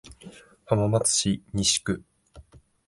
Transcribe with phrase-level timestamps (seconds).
[0.65, 2.03] 浜松市西区